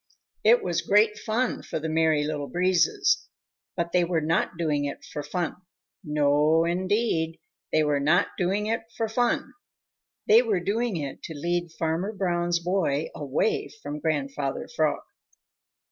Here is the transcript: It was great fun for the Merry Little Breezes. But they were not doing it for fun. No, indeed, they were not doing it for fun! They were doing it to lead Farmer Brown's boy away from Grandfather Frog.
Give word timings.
It 0.43 0.63
was 0.63 0.81
great 0.81 1.15
fun 1.19 1.61
for 1.61 1.77
the 1.77 1.87
Merry 1.87 2.23
Little 2.23 2.47
Breezes. 2.47 3.27
But 3.77 3.91
they 3.91 4.03
were 4.03 4.19
not 4.19 4.57
doing 4.57 4.85
it 4.85 5.05
for 5.05 5.21
fun. 5.21 5.57
No, 6.03 6.65
indeed, 6.65 7.39
they 7.71 7.83
were 7.83 7.99
not 7.99 8.29
doing 8.35 8.65
it 8.65 8.81
for 8.97 9.07
fun! 9.07 9.53
They 10.27 10.41
were 10.41 10.59
doing 10.59 10.97
it 10.97 11.21
to 11.25 11.35
lead 11.37 11.71
Farmer 11.73 12.11
Brown's 12.13 12.57
boy 12.57 13.09
away 13.13 13.69
from 13.83 13.99
Grandfather 13.99 14.67
Frog. 14.75 15.03